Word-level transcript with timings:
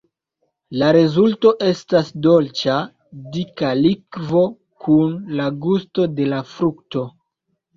La 0.81 0.87
rezulto 0.95 1.51
estas 1.65 2.09
dolĉa, 2.27 2.77
dika 3.35 3.75
likvo 3.83 4.41
kun 4.87 5.15
la 5.41 5.47
gusto 5.67 6.09
de 6.17 6.31
la 6.33 6.41
frukto. 6.57 7.07